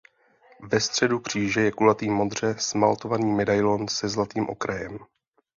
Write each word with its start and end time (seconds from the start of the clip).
Ve 0.61 0.79
středu 0.79 1.19
kříže 1.19 1.61
je 1.61 1.71
kulatý 1.71 2.09
modře 2.09 2.55
smaltovaný 2.59 3.31
medailon 3.33 3.87
se 3.87 4.09
zlatým 4.09 4.49
okrajem. 4.49 4.99